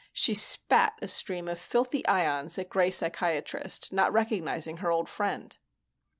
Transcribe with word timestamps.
She 0.13 0.33
spat 0.33 0.97
a 0.99 1.07
stream 1.07 1.47
of 1.47 1.59
filthy 1.59 2.03
ions 2.07 2.57
at 2.57 2.69
Gray 2.69 2.89
Psychiatrist, 2.89 3.93
not 3.93 4.11
recognizing 4.11 4.77
her 4.77 4.89
old 4.89 5.07
friend. 5.07 5.55